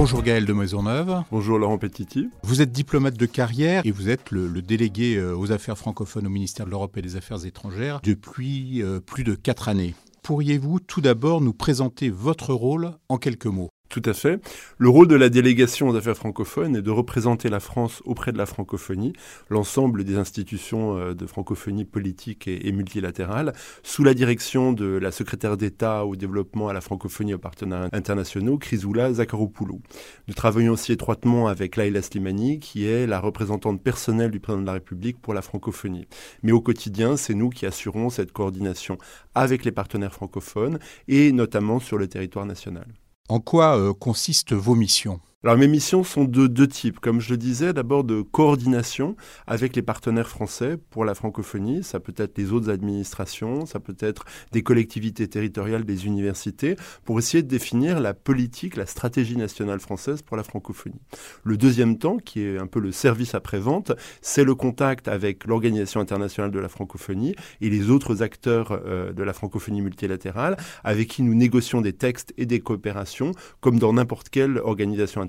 [0.00, 1.24] Bonjour Gaël de Maisonneuve.
[1.32, 2.30] Bonjour Laurent Petiti.
[2.44, 6.30] Vous êtes diplomate de carrière et vous êtes le, délégué euh, aux affaires francophones au
[6.30, 9.96] ministère de l'Europe et des Affaires étrangères depuis euh, plus de quatre années.
[10.22, 13.70] Pourriez-vous tout d'abord nous présenter votre rôle en quelques mots?
[13.88, 14.40] Tout à fait.
[14.76, 18.38] Le rôle de la délégation aux affaires francophones est de représenter la France auprès de
[18.38, 19.14] la francophonie,
[19.48, 25.56] l'ensemble des institutions euh, de francophonie politique et, multilatérale, sous la direction de la secrétaire
[25.56, 29.80] d'État au développement à la francophonie aux partenaires internationaux, Chrysoula Zakharopoulou.
[30.28, 34.66] Nous travaillons aussi étroitement avec Laila Slimani, qui est la représentante personnelle du président de
[34.66, 36.06] la République pour la francophonie.
[36.42, 38.98] Mais au quotidien, c'est nous qui assurons cette coordination
[39.34, 42.86] avec les partenaires francophones et notamment sur le territoire national.
[43.28, 45.20] En quoi euh, consistent vos missions?
[45.44, 46.98] Alors mes missions sont de deux types.
[46.98, 49.14] Comme je le disais, d'abord de coordination
[49.46, 51.84] avec les partenaires français pour la francophonie.
[51.84, 57.20] Ça peut être les autres administrations, ça peut être des collectivités territoriales, des universités, pour
[57.20, 61.00] essayer de définir la politique, la stratégie nationale française pour la francophonie.
[61.44, 66.00] Le deuxième temps, qui est un peu le service après-vente, c'est le contact avec l'Organisation
[66.00, 71.22] internationale de la francophonie et les autres acteurs euh, de la francophonie multilatérale, avec qui
[71.22, 73.30] nous négocions des textes et des coopérations,
[73.60, 75.27] comme dans n'importe quelle organisation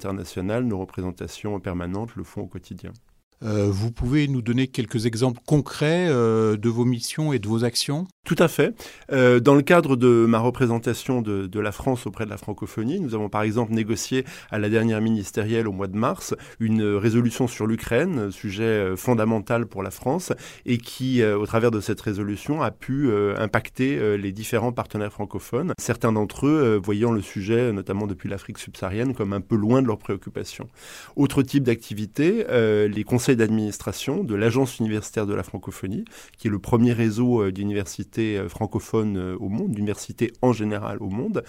[0.68, 2.92] nos représentations permanentes le font au quotidien.
[3.44, 7.64] Euh, vous pouvez nous donner quelques exemples concrets euh, de vos missions et de vos
[7.64, 8.08] actions?
[8.26, 8.76] Tout à fait.
[9.12, 13.16] Euh, dans le cadre de ma représentation de, la France auprès de la francophonie, nous
[13.16, 17.66] avons par exemple négocié à la dernière ministérielle au mois de mars une résolution sur
[17.66, 20.32] l'Ukraine, sujet fondamental pour la France,
[20.66, 26.14] et qui, au travers de cette résolution, a pu impacter les différents partenaires francophones, certains
[26.14, 29.98] d'entre eux voyant le sujet, notamment depuis l'Afrique subsaharienne, comme un peu loin de leurs
[29.98, 30.70] préoccupations.
[31.16, 32.46] Autre type d'activité,
[32.88, 36.06] les conseils d'administration de l'Agence universitaire de la francophonie,
[36.38, 40.98] qui est le premier réseau euh, d'universités euh, francophones euh, au monde, d'universités en général
[41.02, 41.44] au monde,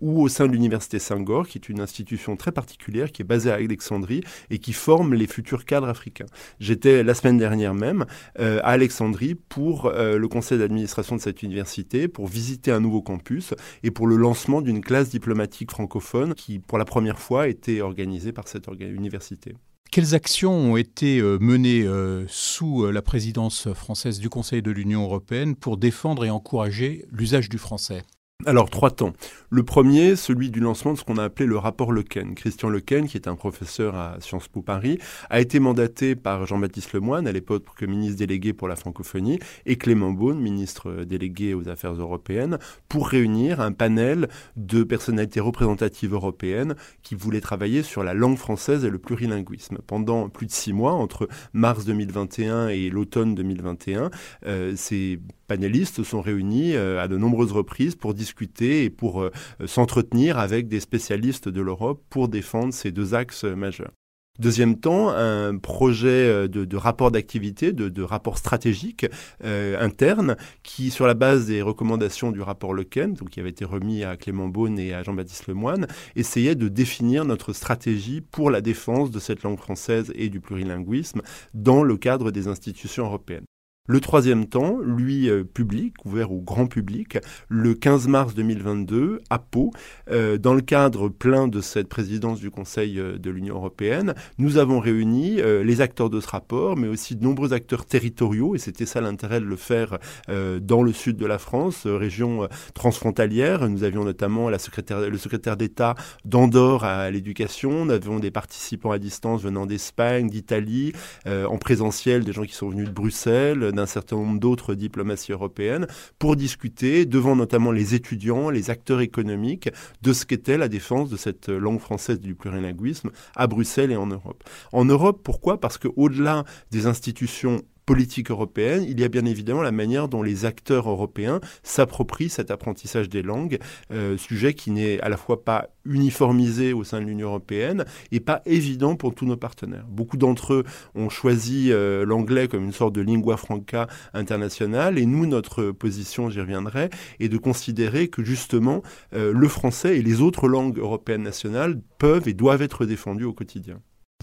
[0.00, 3.50] ou au sein de l'Université Saint-Gor, qui est une institution très particulière, qui est basée
[3.50, 6.26] à Alexandrie et qui forme les futurs cadres africains.
[6.60, 8.06] J'étais la semaine dernière même
[8.36, 13.90] à Alexandrie pour le conseil d'administration de cette université, pour visiter un nouveau campus et
[13.90, 18.48] pour le lancement d'une classe diplomatique francophone qui, pour la première fois, été organisée par
[18.48, 19.54] cette université.
[19.98, 24.70] Quelles actions ont été euh, menées euh, sous euh, la présidence française du Conseil de
[24.70, 28.04] l'Union européenne pour défendre et encourager l'usage du français?
[28.46, 29.12] Alors, trois temps.
[29.50, 32.34] Le premier, celui du lancement de ce qu'on a appelé le rapport Lequen.
[32.34, 36.92] Christian Lequen, qui est un professeur à Sciences Po Paris, a été mandaté par Jean-Baptiste
[36.92, 41.94] Lemoyne, à l'époque ministre délégué pour la francophonie, et Clément Beaune, ministre délégué aux affaires
[41.94, 48.38] européennes, pour réunir un panel de personnalités représentatives européennes qui voulaient travailler sur la langue
[48.38, 49.78] française et le plurilinguisme.
[49.86, 54.10] Pendant plus de six mois, entre mars 2021 et l'automne 2021,
[54.46, 55.18] euh, ces
[55.48, 59.32] panélistes sont réunis euh, à de nombreuses reprises pour discuter et pour euh,
[59.66, 63.90] s'entretenir avec des spécialistes de l'Europe pour défendre ces deux axes majeurs.
[64.38, 69.06] Deuxième temps, un projet euh, de, rapport d'activité, de, rapport stratégique
[69.42, 74.04] interne, qui, sur la base des recommandations du rapport Lequen, donc qui avait été remis
[74.04, 79.10] à Clément Beaune et à Jean-Baptiste Lemoine, essayait de définir notre stratégie pour la défense
[79.10, 81.22] de cette langue française et du plurilinguisme
[81.54, 83.46] dans le cadre des institutions européennes.
[83.90, 87.16] Le troisième temps, lui, euh, public, ouvert au grand public,
[87.48, 89.72] le 15 mars 2022, à Pau,
[90.10, 94.58] euh, dans le cadre plein de cette présidence du Conseil euh, de l'Union européenne, nous
[94.58, 98.84] avons réuni les acteurs de ce rapport, mais aussi de nombreux acteurs territoriaux, et c'était
[98.84, 103.68] ça l'intérêt de le faire dans le sud de la France, région transfrontalière.
[103.68, 105.94] Nous avions notamment le secrétaire d'État
[106.24, 110.92] d'Andorre à l'éducation, nous avions des participants à distance venant d'Espagne, d'Italie,
[111.26, 115.86] en présentiel, des gens qui sont venus de Bruxelles, d'un certain nombre d'autres diplomaties européennes
[116.18, 119.70] pour discuter devant notamment les étudiants, les acteurs économiques
[120.02, 124.06] de ce qu'était la défense de cette langue française du plurilinguisme à Bruxelles et en
[124.06, 124.44] Europe.
[124.72, 125.60] En Europe, pourquoi?
[125.60, 130.44] Parce qu'au-delà des institutions politique européenne, il y a bien évidemment la manière dont les
[130.44, 133.58] acteurs européens s'approprient cet apprentissage des langues,
[133.92, 138.20] euh, sujet qui n'est à la fois pas uniformisé au sein de l'Union européenne et
[138.20, 139.86] pas évident pour tous nos partenaires.
[139.88, 140.64] Beaucoup d'entre eux
[140.94, 146.28] ont choisi euh, l'anglais comme une sorte de lingua franca internationale et nous, notre position,
[146.28, 148.82] j'y reviendrai, est de considérer que justement
[149.14, 153.32] euh, le français et les autres langues européennes nationales peuvent et doivent être défendues au
[153.32, 153.80] quotidien.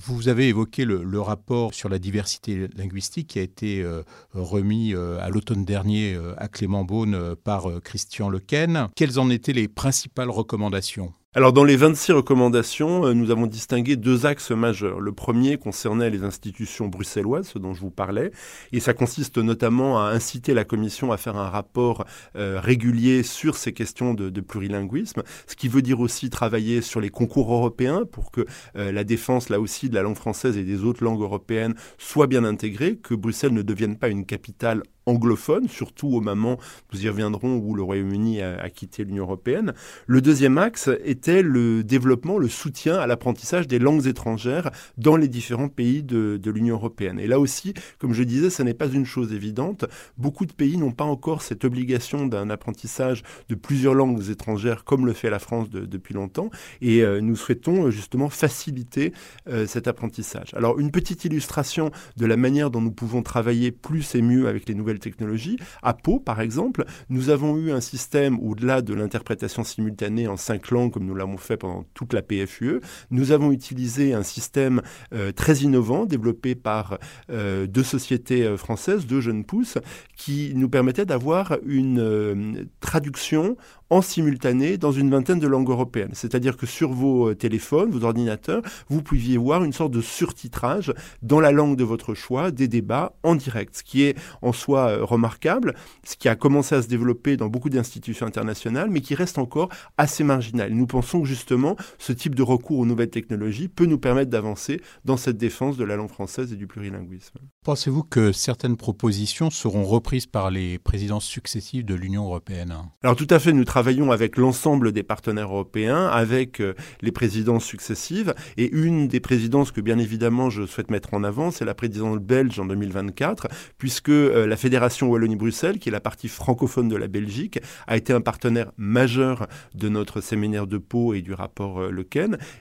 [0.07, 4.03] Vous avez évoqué le, rapport sur la diversité linguistique qui a été euh,
[4.33, 8.89] remis à l'automne dernier à Clément Beaune par Christian Lequen.
[8.95, 11.13] Quelles en étaient les principales recommandations?
[11.37, 15.01] Alors dans les 26 recommandations, euh, nous avons distingué deux axes majeurs.
[15.01, 18.31] Le premier concernait les institutions bruxelloises, ce dont je vous parlais,
[18.71, 22.05] et ça consiste notamment à inciter la Commission à faire un rapport
[22.37, 27.09] euh, régulier sur ces questions de, plurilinguisme, ce qui veut dire aussi travailler sur les
[27.09, 28.45] concours européens pour que
[28.77, 32.27] euh, la défense, là aussi, de la langue française et des autres langues européennes soit
[32.27, 36.57] bien intégrée, que Bruxelles ne devienne pas une capitale anglophone, surtout au moment,
[36.93, 39.73] nous y reviendrons, où le Royaume-Uni a, quitté l'Union européenne.
[40.07, 45.27] Le deuxième axe était le développement, le soutien à l'apprentissage des langues étrangères dans les
[45.27, 47.19] différents pays de, l'Union européenne.
[47.19, 49.85] Et là aussi, comme je disais, ce n'est pas une chose évidente.
[50.17, 55.05] Beaucoup de pays n'ont pas encore cette obligation d'un apprentissage de plusieurs langues étrangères comme
[55.05, 56.49] le fait la France depuis longtemps.
[56.81, 59.13] Et euh, nous souhaitons euh, justement faciliter
[59.47, 60.53] euh, cet apprentissage.
[60.53, 64.67] Alors, une petite illustration de la manière dont nous pouvons travailler plus et mieux avec
[64.67, 65.57] les nouvelles technologies.
[65.81, 70.71] À Pau, par exemple, nous avons eu un système au-delà de l'interprétation simultanée en cinq
[70.71, 72.81] langues, comme nous l'avons fait pendant toute la PFUE.
[73.11, 74.81] Nous avons utilisé un système
[75.13, 76.97] euh, très innovant développé par
[77.29, 79.77] euh, deux sociétés euh, françaises, deux jeunes pousses,
[80.15, 83.57] qui nous permettait d'avoir une traduction
[83.89, 86.11] en simultané dans une vingtaine de langues européennes.
[86.13, 91.39] C'est-à-dire que sur vos téléphones, vos ordinateurs, vous pouviez voir une sorte de surtitrage dans
[91.39, 95.03] la langue de votre choix des débats en direct, ce qui est en soi euh,
[95.03, 99.37] remarquable, ce qui a commencé à se développer dans beaucoup d'institutions internationales, mais qui reste
[99.37, 100.73] encore assez marginal.
[100.73, 104.81] Nous pensons que justement, ce type de recours aux nouvelles technologies peut nous permettre d'avancer
[105.03, 107.39] dans cette défense de la langue française et du plurilinguisme.
[107.63, 112.75] Pensez-vous que certaines propositions seront reprises par les présidences successives de l'Union européenne?
[113.03, 117.65] Alors tout à fait, nous travaillons avec l'ensemble des partenaires européens, avec euh, les présidences
[117.65, 118.33] successives.
[118.57, 122.19] Et une des présidences que bien évidemment je souhaite mettre en avant, c'est la présidence
[122.19, 123.47] belge en 2024,
[123.77, 124.74] puisque euh, la Fédération
[125.09, 129.89] Wallonie-Bruxelles, qui est la partie francophone de la Belgique, a été un partenaire majeur de
[129.89, 132.05] notre séminaire de Pau et du rapport euh, Le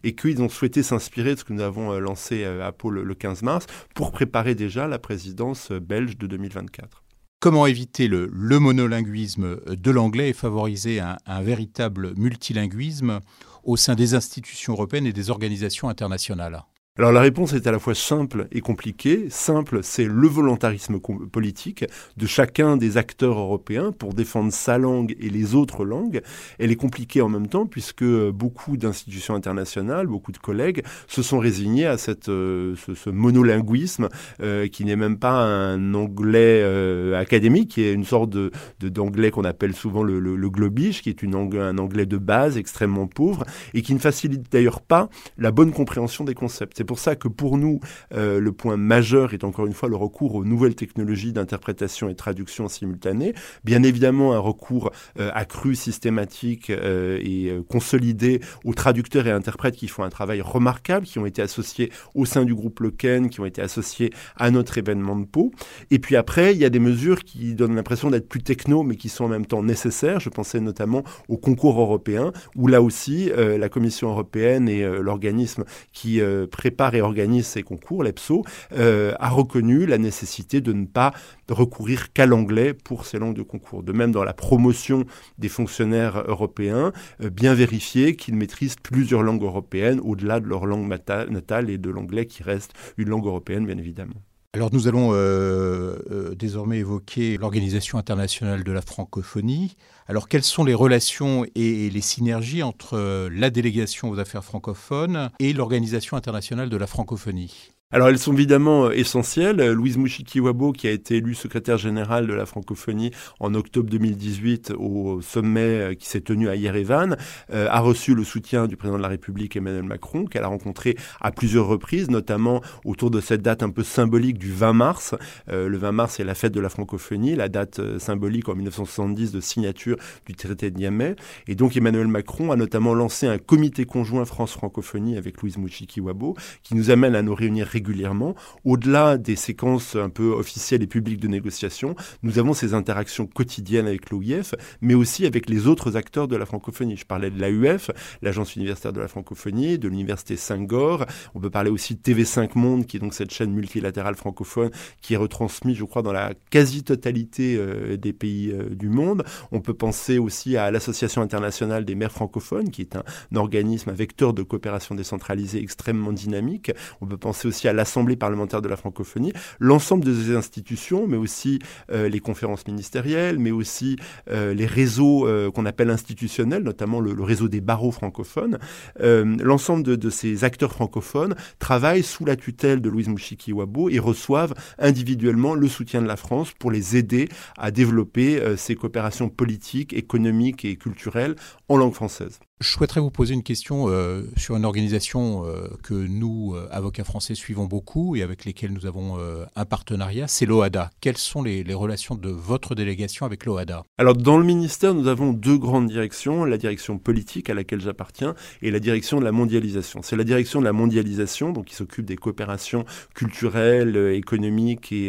[0.02, 3.42] et qu'ils ont souhaité s'inspirer de ce que nous avons lancé à Pau le 15
[3.42, 7.04] mars pour préparer déjà la présidence belge de 2024.
[7.40, 13.20] Comment éviter le, monolinguisme de l'anglais et favoriser un véritable multilinguisme
[13.64, 16.64] au sein des institutions européennes et des organisations internationales?
[16.96, 19.26] Alors la réponse est à la fois simple et compliquée.
[19.28, 21.84] Simple, c'est le volontarisme politique
[22.16, 26.22] de chacun des acteurs européens pour défendre sa langue et les autres langues.
[26.60, 31.40] Elle est compliquée en même temps puisque beaucoup d'institutions internationales, beaucoup de collègues se sont
[31.40, 34.08] résignés à cette, euh, ce, monolinguisme
[34.40, 39.32] euh, qui n'est même pas un anglais euh, académique, qui est une sorte de, d'anglais
[39.32, 43.42] qu'on appelle souvent le, le, globish, qui est une un anglais de base extrêmement pauvre
[43.72, 45.08] et qui ne facilite d'ailleurs pas
[45.38, 46.83] la bonne compréhension des concepts.
[46.84, 47.80] C'est pour ça que pour nous,
[48.12, 52.14] euh, le point majeur est encore une fois le recours aux nouvelles technologies d'interprétation et
[52.14, 53.32] traduction simultanée.
[53.64, 59.88] Bien évidemment, un recours euh, accru, systématique euh, et consolidé aux traducteurs et interprètes qui
[59.88, 63.46] font un travail remarquable, qui ont été associés au sein du groupe Lequen, qui ont
[63.46, 65.52] été associés à notre événement de Pau.
[65.90, 68.96] Et puis après, il y a des mesures qui donnent l'impression d'être plus techno, mais
[68.96, 70.20] qui sont en même temps nécessaires.
[70.20, 75.64] Je pensais notamment au concours européen, où là aussi, la Commission européenne et l'organisme
[75.94, 81.12] qui prépare et organise ces concours, l'EPSO, euh, a reconnu la nécessité de ne pas
[81.48, 83.82] recourir qu'à l'anglais pour ces langues de concours.
[83.82, 85.04] De même, dans la promotion
[85.38, 90.88] des fonctionnaires européens, euh, bien vérifier qu'ils maîtrisent plusieurs langues européennes au-delà de leur langue
[90.88, 94.20] natale et de l'anglais qui reste une langue européenne, bien évidemment.
[94.54, 99.76] Alors nous allons euh, euh, désormais évoquer l'Organisation internationale de la francophonie.
[100.06, 105.52] Alors quelles sont les relations et les synergies entre la délégation aux affaires francophones et
[105.54, 107.73] l'Organisation internationale de la francophonie?
[107.94, 109.70] Alors elles sont évidemment euh, essentielles.
[109.70, 115.20] Louise Mouchikiwabo, qui a été élue secrétaire générale de la francophonie en octobre 2018 au
[115.22, 117.16] sommet euh, qui s'est tenu à Yerevan,
[117.52, 120.96] euh, a reçu le soutien du président de la République Emmanuel Macron, qu'elle a rencontré
[121.20, 125.14] à plusieurs reprises, notamment autour de cette date un peu symbolique du 20 mars.
[125.48, 129.40] le 20 mars, c'est la fête de la francophonie, la date symbolique en 1970 de
[129.40, 129.96] signature
[130.26, 131.14] du traité de Niamey.
[131.46, 136.74] Et donc Emmanuel Macron a notamment lancé un comité conjoint France-Francophonie avec Louise Mouchikiwabo, qui
[136.74, 138.34] nous amène à nous réunir régulièrement régulièrement.
[138.64, 143.86] Au-delà des séquences un peu officielles et publiques de négociation, nous avons ces interactions quotidiennes
[143.86, 146.96] avec l'OIF, mais aussi avec les autres acteurs de la francophonie.
[146.96, 147.90] Je parlais de l'AUF,
[148.22, 151.04] l'Agence universitaire de la francophonie, de l'Université Saint-Gore.
[151.34, 154.70] On peut parler aussi de TV5 Monde, qui est donc cette chaîne multilatérale francophone
[155.02, 159.24] qui est retransmise, je crois, dans la quasi-totalité euh, des pays euh, du monde.
[159.52, 163.90] On peut penser aussi à l'Association internationale des maires francophones, qui est un, un organisme,
[163.90, 166.72] un vecteur de coopération décentralisée extrêmement dynamique.
[167.00, 169.32] On peut penser aussi à l'Assemblée parlementaire de la francophonie.
[169.58, 171.58] L'ensemble de ces institutions, mais aussi
[171.90, 173.96] euh, les conférences ministérielles, mais aussi
[174.30, 178.58] euh, les réseaux euh, qu'on appelle institutionnels, notamment le, réseau des barreaux francophones.
[179.00, 184.54] L'ensemble de, de, ces acteurs francophones travaillent sous la tutelle de Louise Mouchiki-Wabo et reçoivent
[184.78, 190.64] individuellement le soutien de la France pour les aider à développer ces coopérations politiques, économiques
[190.64, 191.36] et culturelles
[191.68, 192.40] en langue française.
[192.60, 197.02] Je souhaiterais vous poser une question euh, sur une organisation euh, que nous, euh, avocats
[197.02, 199.18] français, suivons beaucoup et avec lesquels nous avons
[199.56, 200.90] un partenariat, c'est l'OADA.
[201.00, 205.32] Quelles sont les, relations de votre délégation avec l'OADA Alors dans le ministère, nous avons
[205.32, 210.00] deux grandes directions, la direction politique à laquelle j'appartiens et la direction de la mondialisation.
[210.02, 212.84] C'est la direction de la mondialisation, donc qui s'occupe des coopérations
[213.14, 215.08] culturelles, économiques et,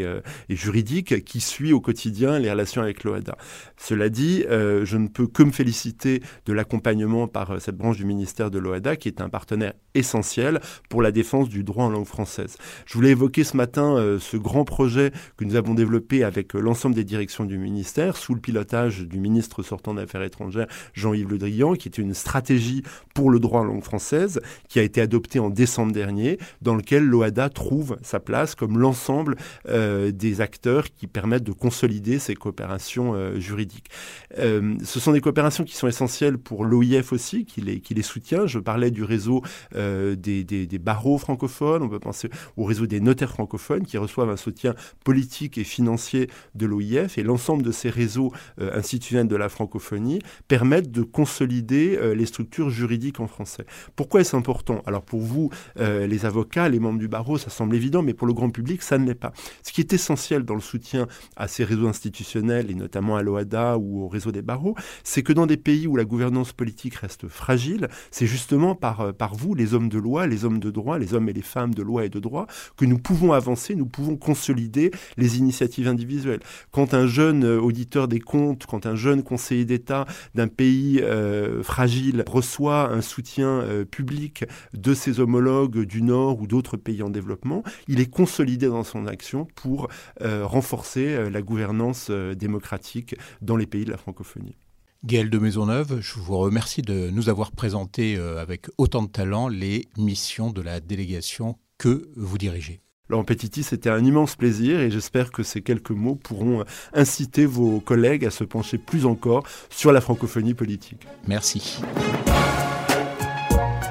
[0.49, 3.37] et, juridiques, qui suit au quotidien les relations avec l'OADA.
[3.77, 8.05] Cela dit, je ne peux que me féliciter de l'accompagnement par euh, cette branche du
[8.05, 12.05] ministère de l'OADA, qui est un partenaire essentiel pour la défense du droit en langue
[12.05, 12.55] française.
[12.85, 16.59] Je voulais évoquer ce matin euh, ce grand projet que nous avons développé avec euh,
[16.59, 21.37] l'ensemble des directions du ministère, sous le pilotage du ministre sortant d'Affaires étrangères, Jean-Yves Le
[21.37, 24.39] Drian, qui était une stratégie pour le droit en langue française,
[24.69, 29.35] qui a été adoptée en décembre dernier, dans lequel l'OADA trouve sa place comme l'ensemble
[29.67, 33.89] des acteurs qui permettent de consolider ces coopérations juridiques.
[34.37, 38.45] ce sont des coopérations qui sont essentielles pour l'OIF aussi, qui les, soutient.
[38.45, 39.41] Je parlais du réseau
[39.75, 44.29] euh, des, des, barreaux francophones, on peut penser au réseau des notaires francophones qui reçoivent
[44.29, 49.35] un soutien politique et financier de l'OIF et l'ensemble de ces réseaux euh, institutionnels de
[49.35, 53.65] la francophonie permettent de consolider euh, les structures juridiques en français.
[53.95, 54.81] Pourquoi est-ce important?
[54.85, 58.33] Alors pour vous, les avocats, les membres du barreau, ça semble évident, mais pour le
[58.33, 59.33] grand public, ça ne l'est pas.
[59.63, 63.77] Ce qui est essentiel dans le soutien à ces réseaux institutionnels et notamment à l'OADA
[63.77, 67.14] ou au réseau des barreaux, c'est que dans des pays où la gouvernance politique reste
[67.27, 70.97] fragile, c'est justement par, euh, par vous, les hommes de loi, les hommes de droit,
[70.97, 73.85] les hommes et les femmes de loi et de droit, que nous pouvons avancer, nous
[73.85, 76.41] pouvons consolider les initiatives individuelles.
[76.71, 81.63] Quand un jeune euh, auditeur des comptes, quand un jeune conseiller d'État d'un pays euh,
[81.63, 87.63] fragile reçoit un soutien public de ses homologues du Nord ou d'autres pays en développement,
[87.87, 89.87] il est consolidé dans son action pour
[90.21, 94.55] renforcer la gouvernance démocratique dans les pays de la francophonie.
[95.03, 99.47] Gaël de Maisonneuve, je vous remercie de nous avoir présenté euh, avec autant de talent
[99.47, 102.81] les missions de la délégation que vous dirigez.
[103.07, 107.45] Laurent Petiti, c'était un immense plaisir et j'espère que ces quelques mots pourront euh, inciter
[107.45, 111.05] vos collègues à se pencher plus encore sur la francophonie politique.
[111.27, 111.81] Merci.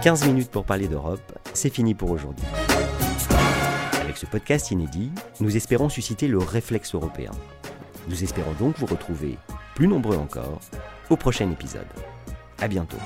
[0.03, 2.45] 15 minutes pour parler d'Europe, c'est fini pour aujourd'hui.
[4.03, 7.31] Avec ce podcast inédit, nous espérons susciter le réflexe européen.
[8.09, 9.39] Nous espérons donc vous retrouver
[9.75, 10.61] plus nombreux encore
[11.11, 11.87] au prochain épisode.
[12.61, 12.99] À bientôt.